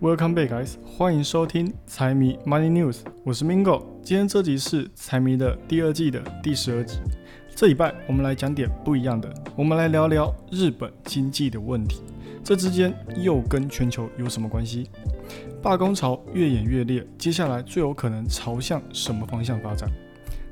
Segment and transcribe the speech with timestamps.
[0.00, 0.74] Welcome back, guys！
[0.86, 3.82] 欢迎收听财迷 Money News，我是 Mingo。
[4.00, 7.00] 今天这集是财迷的第二季的第十二集。
[7.56, 12.00] 这礼拜我们来讲点不一样的，我们来聊聊日本经济的问题。
[12.44, 14.88] 这之间又跟全球有什么关系？
[15.60, 19.90] 罢工潮越演越烈，接下来最有可能朝向什么方向发展？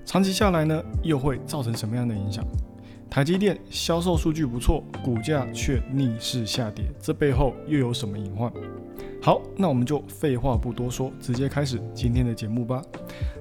[0.05, 2.45] 长期下来呢，又会造成什么样的影响？
[3.09, 8.53] 台积电销售数据不错，股价却逆势下跌，这背后又有什么隐患？
[9.27, 12.81] 好，那我们就废话不多说，直接开始今天的节目吧。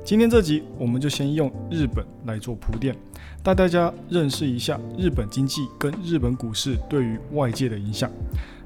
[0.04, 2.96] 今天这集我们就先用日本来做铺垫，
[3.44, 8.10] 带大家认识一下日本经济跟日本股市对于外界的影响。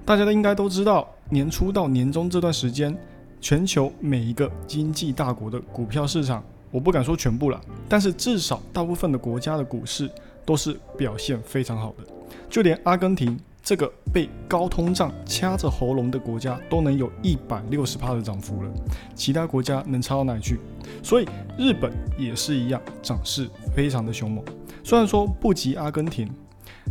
[0.06, 2.98] 大家都应该都知道，年初到年终这段时间，
[3.42, 7.60] 全球每一个经济大国的股票市场，我不敢说全部了，
[7.90, 10.10] 但是至少大部分的国家的股市
[10.46, 12.06] 都是表现非常好的，
[12.50, 13.38] 就连阿根廷。
[13.62, 18.72] 这个被高通胀掐着喉咙的国家都能有一百六十帕的涨幅了，
[19.14, 20.60] 其他国家能差到哪去？
[21.04, 24.44] 所以日本也是一样，涨势非常的凶猛。
[24.84, 26.28] 虽然说不及阿根廷，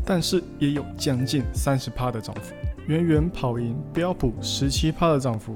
[0.04, 2.54] 但是也有将近三十帕的涨幅，
[2.86, 5.52] 远远跑赢标普十七帕的涨幅。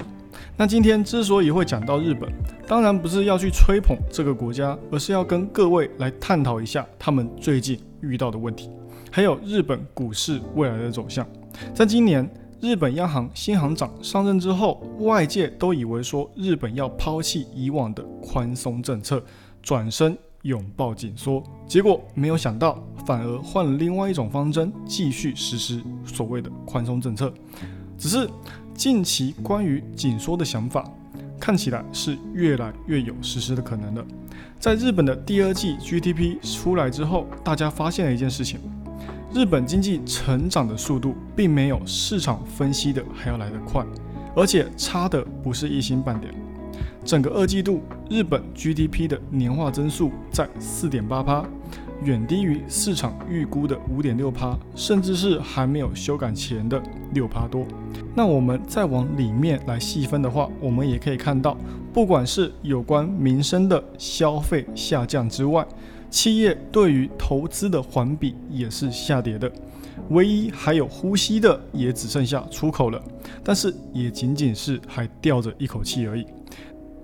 [0.57, 2.29] 那今天之所以会讲到日本，
[2.67, 8.71] 当然不是要去吹捧这个国家，而是要跟各位来探讨一下他们最近遇到的问题。
[9.15, 11.27] 还有日本股市未来的走向，
[11.75, 12.27] 在今年
[12.63, 19.23] 日本央行新行长上任之后，外界都以为说日本要抛弃以往的宽松政策，
[19.63, 27.31] 转身拥抱紧缩，结果没有想到反而换了另外一种方针，继续实施所谓的宽松政策。
[27.99, 28.27] 只是
[28.73, 30.91] 近期关于紧缩的想法，
[31.39, 34.03] 看起来是越来越有实施的可能了。
[34.59, 38.59] 在日本的第二季 GDP 出来之后，大家发现了一件事情。
[39.35, 43.83] 日本经济成长的速度并没有市场分析的还要来得快，
[44.37, 46.33] 而且差的不是一星半点。
[47.03, 47.81] 整个二季度
[48.11, 51.45] 日本 GDP 的年化增速在四点八趴，
[52.05, 56.81] 远低于市场预估的五点六趴，甚至是还没有修改前的
[57.15, 57.67] 六趴多。
[58.15, 61.57] 那我们再往里面来细分的话，我们也可以看到，
[61.91, 65.67] 不管是有关民生的消费下降之外，
[66.13, 69.51] 企业对于投资的环比也是下跌的，
[70.11, 73.03] 唯一还有呼吸的也只剩下出口了，
[73.43, 76.27] 但是也仅仅是还吊着一口气而已。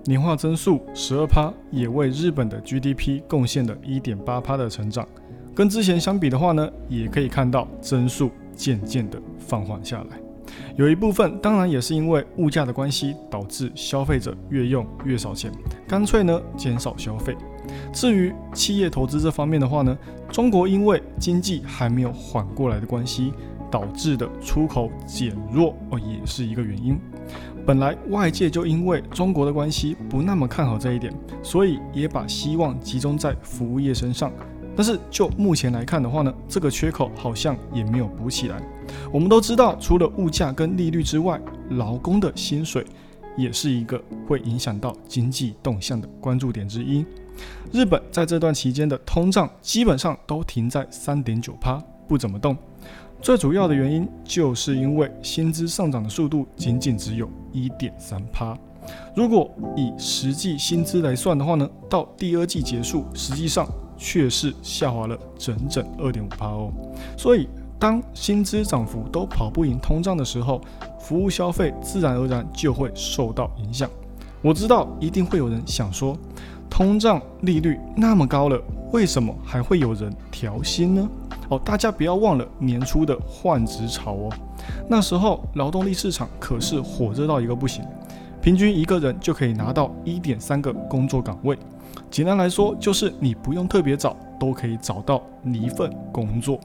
[0.05, 5.05] 年化增速十二趴，也为日本的 GDP 贡献了一点八趴的成长。
[5.55, 10.19] 跟之前相比的话呢，也可以看到增速渐渐的放缓下来。
[10.77, 15.51] 有一部分当然也是因为物价的关系，导致消费者越用越少钱，
[15.87, 17.35] 干脆呢减少消费。
[17.91, 19.97] 至于企业投资这方面的话呢，
[20.31, 23.33] 中国因为经济还没有缓过来的关系，
[23.71, 26.99] 导致的出口减弱哦，也是一个原因。
[27.65, 31.13] 本来外界就因为中国的关系不那么看好这一点，
[31.43, 34.31] 所以也把希望集中在服务业身上。
[34.75, 38.61] 但是就目前来看的话呢，这个缺口好像也没有补起来。
[39.11, 41.39] 我们都知道，除了物价跟利率之外，
[41.71, 42.85] 劳工的薪水
[43.35, 47.05] 也是一个会影响到经济动向的关注点之一。
[47.71, 52.57] 日本在这段期间的通胀基本上都停在三点九趴，不怎么动。
[53.21, 58.57] 最主要的原因就是因为薪资上涨的速度仅仅只有一点三趴。
[59.13, 63.67] 如果以实际薪资来算的话呢，到第二季结束，实际上
[63.97, 66.71] 却是下滑了整整二点五趴哦。
[67.17, 67.47] 所以
[67.77, 70.61] 当薪资涨幅都跑不赢通胀的时候，
[70.99, 73.89] 服务消费自然而然就会受到影响。
[74.41, 76.17] 我知道一定会有人想说。
[76.69, 81.09] 通胀利率那么高了，为什么还会有人调薪呢？
[81.49, 84.29] 哦，大家不要忘了年初的换职潮哦，
[84.87, 87.83] 那时候劳动力市场可是火热到一个不行，
[88.41, 91.57] 平均一个人就可以拿到一点三个工作岗位。
[92.11, 96.59] 简单来说，就是你不用特别找，都可以找到一份工作。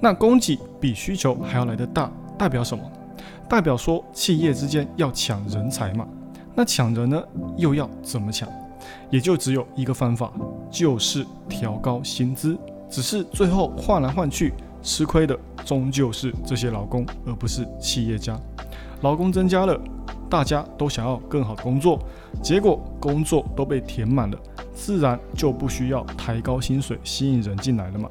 [0.00, 2.84] 那供给比需求还要来得大，代表什么？
[3.48, 6.06] 代表说企业之间要抢人才嘛。
[6.54, 7.22] 那抢人呢，
[7.56, 8.48] 又要怎么抢？
[9.10, 10.32] 也就只有一个方法，
[10.70, 12.56] 就是调高薪资。
[12.88, 14.52] 只是最后换来换去，
[14.82, 18.38] 吃亏的终究是这些劳工，而不是企业家。
[19.02, 19.78] 劳工增加了，
[20.30, 21.98] 大家都想要更好的工作，
[22.40, 24.38] 结果工作都被填满了，
[24.72, 28.08] 自然就不需要抬高薪水吸引人进来了嘛。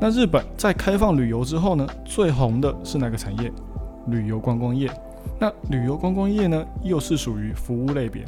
[0.00, 3.52] 那日本在开放旅游之后呢，最红的是哪个产业？
[4.08, 4.90] 旅游观光业。
[5.38, 8.24] 那旅游观光业呢，又是属于服务类别。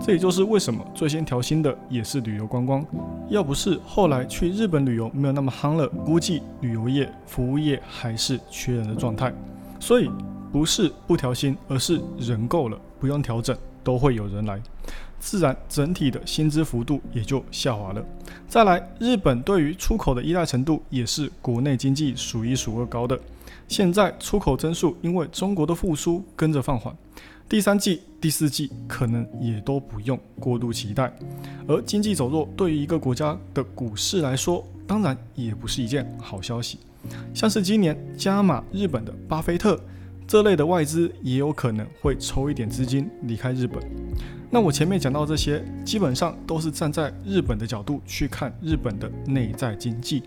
[0.00, 2.84] 这也就是为什么最先调薪的也是旅游观光，
[3.28, 9.32] 要不是后来去日本旅游没有那么夯了，估计旅游业、服务业还是缺人的状态。
[9.78, 10.10] 所以
[10.52, 14.60] 不是不调薪，而是人够了，不用调整都会有人来，
[15.18, 18.04] 自然整体的薪资幅度也就下滑了。
[18.48, 23.18] 再来，日本对于出口的依赖程度也是国内经济数一数二高的。
[23.68, 26.94] 现在出口增速因为中国的复苏跟着放缓，
[27.52, 31.12] 第三季、第四季可能也都不用过度期待。
[31.68, 36.78] 而经济走弱对于一个国家的股市来说，当然也不是一件好消息。
[37.34, 39.78] 像是今年加码日本的巴菲特
[40.26, 43.82] 这类的外资，也有可能会抽一点资金离开日本。
[44.50, 50.22] 那我前面讲到这些，基本上都是站在日本的角度去看日本的内在经济。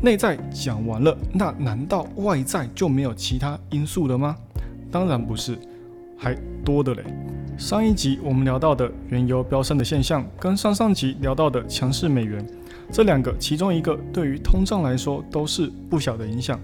[0.00, 4.36] 内在讲完了，那难道外在就没有其他因素了吗？
[4.88, 5.58] 当然不是，
[6.20, 7.02] 还多的嘞。
[7.56, 12.46] 上一集我们聊到的原油飙升的现象，跟上上集聊到的强势美元，
[12.92, 16.60] 这两个其中一个对于通胀来说都是不小的影响。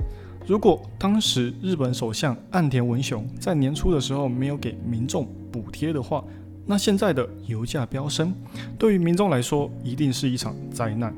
[0.47, 6.23] 如果当时日本首相岸田文雄在年初的时候没有给民众补贴的话，
[6.67, 8.35] 那现在的油价飙升，
[8.79, 11.14] 对于民众来说一定是一场灾难。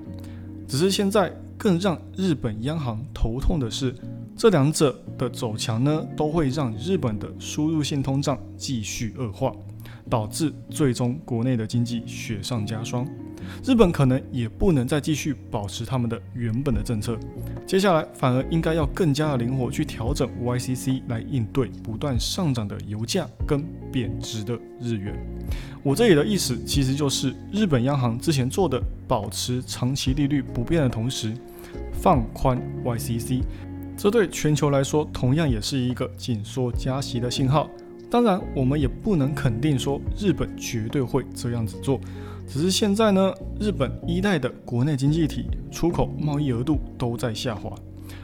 [0.66, 3.94] 只是现在更让日本央行头痛的是，
[4.38, 9.52] 这两者的走强呢，都会让日本的输入性通胀继续恶化，
[10.08, 13.04] 导致最终国内的经济雪上加霜。
[13.64, 17.18] 日本可能也不能再继续保持他们的原本的政策，
[17.66, 25.18] 接下来反而应该要更加的灵活去调整 YCC 来应对不断上涨的油价跟贬值的日元。
[25.82, 31.32] 我这里的意思其实就是日本央行之前做的，保持长期利率不变的同时
[31.92, 33.42] 放宽 YCC，
[33.98, 37.68] 这对全球来说同样也是一个紧缩加息的信号。
[38.08, 42.00] 当然，我们也不能肯定说日本绝对会这样子做。
[42.46, 47.74] 只是现在呢，日本一代的国内经济体出口贸易额度都在下滑，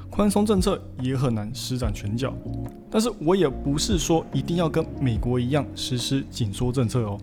[0.08, 2.32] 宽松政策也很难施展拳脚。
[2.88, 7.18] 但是我也不是说一定要跟美国一样实施紧缩政策哦，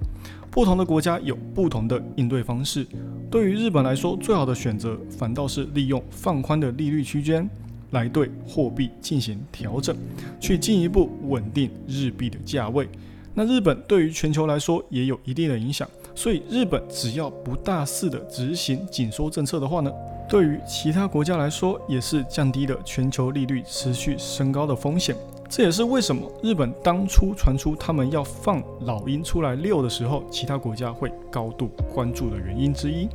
[0.52, 2.86] 不同的国家有不同的应对方式。
[3.32, 7.50] 对于日本来说，最好的选择反倒是利用放宽的利率区间
[7.92, 9.96] 来对货币进行调整，
[10.40, 12.90] 去进一步稳定日币的价位。
[13.34, 15.88] 那日本对于全球来说也有一定的影响。
[16.14, 19.90] 所以，日本只要不大肆的执行紧缩政策的话呢，
[20.28, 25.16] 对于其他国家来说，也是降低了全球利率持续升高的风险。
[25.48, 33.08] 这也是为什么日本当初传出他们要放老鹰出来遛的时候，其他国家会高度关注的原因之一。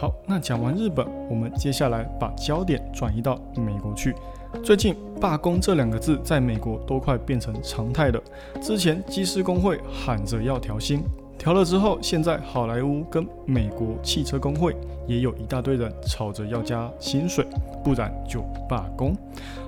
[0.00, 4.14] 好，那讲完日本，我们接下来把焦点转移到美国去。
[4.62, 8.22] 最近罢工这两个字在美国都快变成常态了。
[8.62, 11.02] 之前机师工会喊着要调薪。
[11.36, 14.76] 调了之后，现在好莱坞跟美国汽车工会
[15.08, 17.44] 也有一大堆人吵着要加薪水，
[17.82, 19.16] 不然就罢工。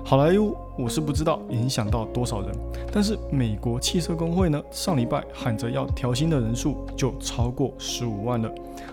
[0.05, 2.51] 好莱坞我是不知道影响到多少人，
[2.89, 8.49] 但是美国汽车工会呢，上礼拜喊着要调薪的人数就超过十五万了。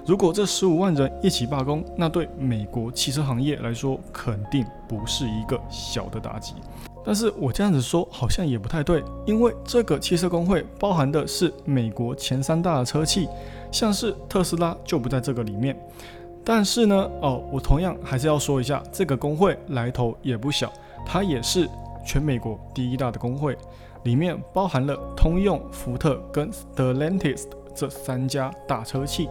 [0.09, 6.55] 如果这十五万人一起罢工，那对美国汽车行业来说肯定不是一个小的打击。
[7.05, 13.29] 但是我这样子说好像也不太对，因为这个汽车工会包含的是美国前三大的车企，
[13.71, 15.79] 像是特斯拉就不在这个里面。
[16.43, 20.73] 但是呢，哦，我同样还是要说一下，这个工会来头也不小，
[21.05, 21.69] 它也是
[22.03, 23.55] 全美国第一大的工会，
[24.05, 27.43] 里面包含了通用、福特跟 Stellantis
[27.75, 29.29] 这三家大车企。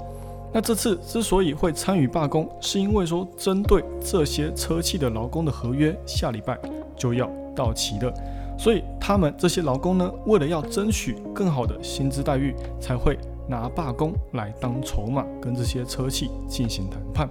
[0.53, 6.57] 那这次之所以会参与罢工，是因为说针对这些车企的劳工的合约，下礼拜
[6.95, 7.29] 就要。
[7.57, 8.13] 到期了，
[8.55, 13.17] 所以他们这些劳工呢，为了要争取更好的薪资待遇，才会
[13.49, 17.27] 拿罢工来当筹码，跟这些车企进行谈判。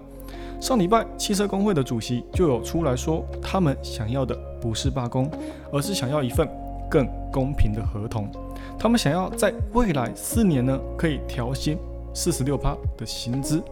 [0.61, 5.31] 上礼拜汽车工会的主席就有出来说，他们想要的不是罢工，
[5.71, 6.49] 而是想要一份
[6.91, 8.29] 更公平的合同。
[8.77, 11.79] 他们想要在未来四年呢，可以调薪
[12.17, 13.63] 四十六趴的薪资，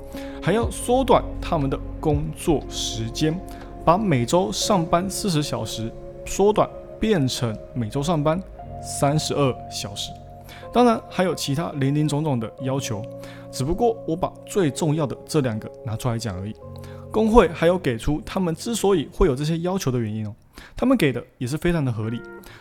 [0.42, 3.34] 还要缩短他们的工作时间，
[3.86, 5.90] 把每周上班四十小时。
[6.26, 6.66] 缩短
[6.98, 8.42] 变成每周上班
[8.82, 10.10] 三十二小时，
[10.72, 13.02] 当然还有其他林林总总的要求，
[13.50, 16.54] 只不过我把最重要的这两个拿出来讲而已。
[17.10, 20.34] 工会还有给出他们之所以会有这些要求的原因哦，
[20.74, 22.18] 他们给的也是非常的合理。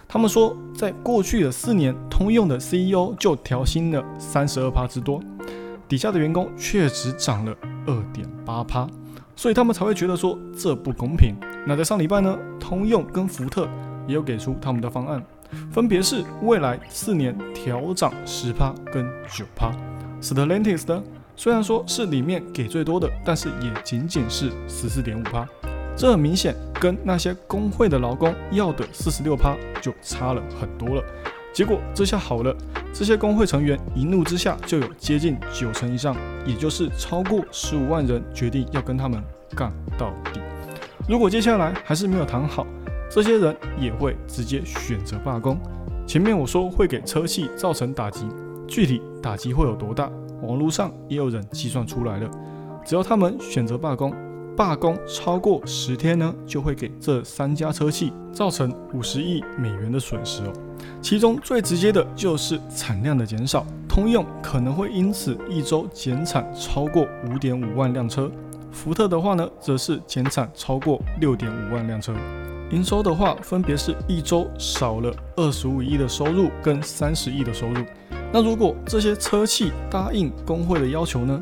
[0.09, 5.21] 他们说，在过去的四年，通用的 CEO 就调薪了三十二趴之多，
[5.93, 8.87] 底下的员工却只涨了二点八趴，
[9.35, 11.35] 所以他们才会觉得说这不公平。
[11.67, 13.69] 那在上礼拜呢，通用跟福特
[14.07, 15.23] 也有给出他们的方案，
[15.71, 19.71] 分别是未来四年调涨十趴跟九趴。
[20.19, 21.03] Stellantis 呢，
[21.35, 25.47] 虽然说是里面给最多的，但是也仅仅是十四点五趴。
[25.95, 31.03] 这很明显跟那些工会的劳工要的四十六趴就差了很多了。
[31.53, 32.55] 结果这下好了，
[32.91, 36.15] 这些工会成员一怒之下就有接近九成以上，
[36.47, 39.23] 也就是超过十五万人决定要跟他们
[39.55, 40.39] 干到底。
[41.07, 42.65] 如果接下来还是没有谈好，
[43.07, 45.55] 这些人也会直接选择罢工。
[46.07, 48.27] 前面我说会给车企造成打击，
[48.67, 50.09] 具体打击会有多大？
[50.41, 52.29] 网络上也有人计算出来了，
[52.83, 54.11] 只要他们选择罢工。
[54.55, 60.53] 罢工超过十天呢，就会给这三家车企造成五十亿美元的损失哦。
[61.01, 68.31] 其中最直接的就是产量的减少，通用可能会因此一周减产超过五点五万辆车，
[68.71, 72.13] 福特的话呢，则是减产超过六点五万辆车。
[72.71, 77.83] 营收的话，分别是一周少了二十五亿的收入跟三十亿的收入。
[78.31, 81.39] 那如果这些车企答应工会的要求呢？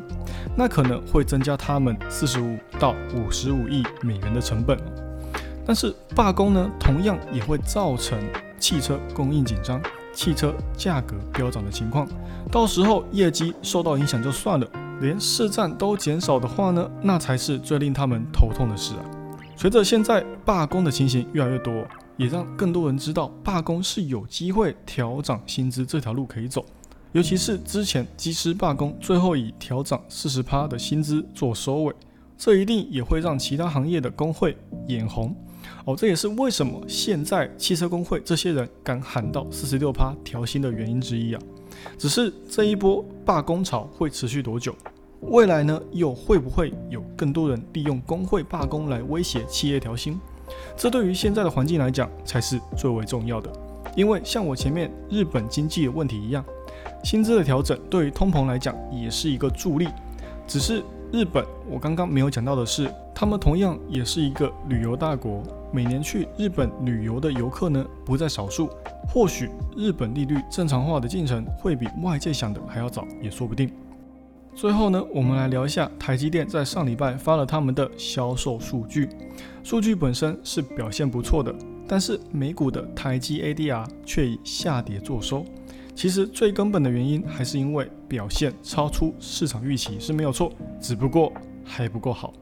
[0.54, 4.76] 那可能会增加他们四十五到五十五亿美元的成本。
[5.64, 8.18] 但是罢工呢，同样也会造成
[8.62, 9.82] 汽车供应紧张、
[10.14, 12.06] 汽车价格飙涨的情况。
[12.48, 14.66] 到时候业绩受到影响就算了，
[15.00, 19.02] 连市占都减少的话呢，那才是最令他们头痛的事啊！
[19.56, 21.84] 随着现在罢工的情形越来越多，
[22.16, 26.64] 也让更多人知道罢工是有机会调涨薪资这条路可以走。
[27.10, 31.92] 尤其是之前机师罢工，最后以调涨四十趴的薪资做收尾，
[32.38, 35.34] 这一定也会让其他行业的工会眼红
[35.84, 35.96] 哦。
[35.96, 41.40] 这也是为什么现在汽车工会这些人敢喊到四十六趴调薪的原因之一啊。
[41.98, 44.74] 只是这一波罢工潮会持续多久？
[45.22, 50.18] 未来呢，又会不会有更多人利用工会罢工来威胁企业调薪？
[50.76, 53.50] 这对于现在的环境来讲才是最为重要的。
[53.94, 56.44] 因为像我前面日本经济的问题一样。
[57.04, 59.88] 薪资的调整对于通膨来讲也是一个助力，
[60.46, 60.82] 只是
[61.12, 68.70] 日本我刚刚没有讲到的是，他们同样也是一个旅游大国，每年去日本旅游的游客呢不在少数，
[69.06, 73.70] 或许日本利率正常化的进程会比外界想的还要早，也说不定。
[74.54, 79.10] 最后呢，我们来聊一下台积电在上礼拜发了他们的销售数据，
[79.62, 81.54] 数据本身是表现不错的，
[81.86, 85.44] 但是美股的台积 ADR 却以下跌作收。
[85.94, 91.32] 其实最根本的原因还是因为表现超出市场预期是没有错，只不过
[91.64, 92.32] 还不够好。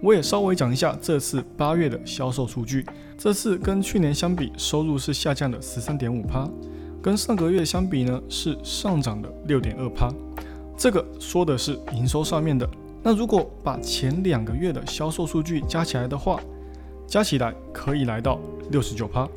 [0.00, 2.86] 我也稍微讲一下这次八月的销售数据，
[3.18, 6.48] 这次跟去年相比，收入是下降了十三点五趴，
[7.02, 10.12] 跟上个月相比呢是上涨的六点二趴。
[10.76, 12.68] 这个说的是营收上面的。
[13.02, 16.40] 那如果把前两个月的销售数据加起来的话，
[17.06, 19.28] 加起来可以来到六十九趴。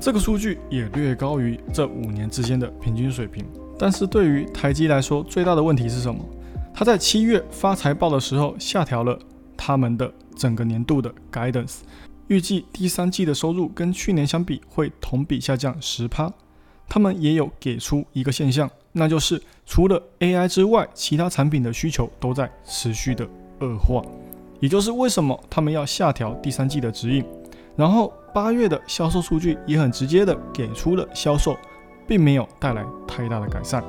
[0.00, 3.44] 这个数据也略高于这五年之间的平均水平，
[3.78, 6.24] 但是对于台积来说，最大的问题是什么？
[6.72, 9.18] 它在七月发财报的时候下调了
[9.58, 11.80] 他们的整个年度的 guidance，
[12.28, 16.32] 预计第三季的收入跟去年相比会同比下降十趴。
[16.88, 23.28] 他们也有给出一个现象，那就是除了 AI 之外，其他产品的需求都在持续的
[23.60, 24.02] 恶化，
[24.60, 27.22] 也就是为什么他们要下调第三季的指引。
[27.80, 31.56] 然后八月的销售数据也很直接的给出了销售，
[32.06, 33.82] 并没有带来太大的改善。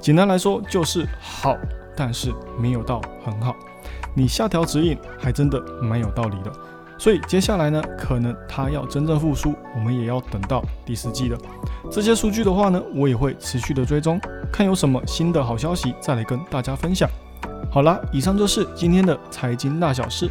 [0.00, 1.54] 简单来说就是好，
[1.94, 3.54] 但是没有到很好。
[4.14, 6.50] 你下调指引还真的蛮有道理的。
[6.96, 11.38] 所以接下来呢，可能它要真正复苏，我们也要等到第四季了。
[11.90, 14.18] 这些数据的话呢，我也会持续的追踪，
[14.50, 17.06] 看有什么新的好消息再来跟大家分享。
[17.70, 20.26] 好啦，以上就是今天的财经大小事，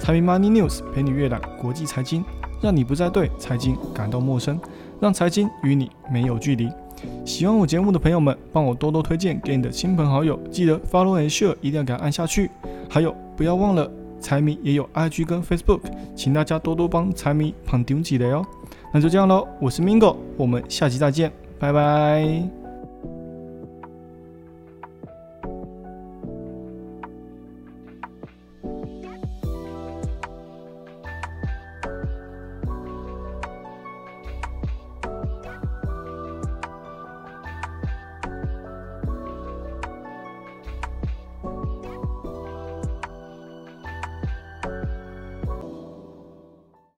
[0.00, 2.24] 财迷 Money News 陪你阅览国际财经。
[2.60, 4.58] 让你不再对财经感到陌生，
[5.00, 6.70] 让财经与你没有距离。
[7.24, 12.50] 喜欢我节目的朋友们，帮我多多推荐给你的亲朋好友，记得 follow and share，一定要给它按下去。
[12.88, 15.80] 还有，不要忘了财迷也有 IG 跟 Facebook，
[16.14, 18.44] 请大家多多帮财迷捧顶几雷哦。
[18.92, 22.65] 那就这样喽，我是 Mingo，我们下期再见，拜拜。